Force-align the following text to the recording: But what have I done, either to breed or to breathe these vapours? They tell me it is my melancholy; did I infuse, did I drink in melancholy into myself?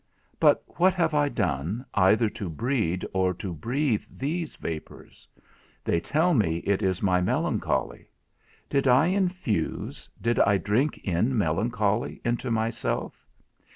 But 0.39 0.63
what 0.79 0.95
have 0.95 1.13
I 1.13 1.29
done, 1.29 1.85
either 1.93 2.27
to 2.29 2.49
breed 2.49 3.05
or 3.13 3.35
to 3.35 3.53
breathe 3.53 4.03
these 4.09 4.55
vapours? 4.55 5.27
They 5.83 5.99
tell 5.99 6.33
me 6.33 6.57
it 6.65 6.81
is 6.81 7.03
my 7.03 7.21
melancholy; 7.21 8.07
did 8.67 8.87
I 8.87 9.05
infuse, 9.05 10.09
did 10.19 10.39
I 10.39 10.57
drink 10.57 10.97
in 11.03 11.37
melancholy 11.37 12.19
into 12.25 12.49
myself? 12.49 13.27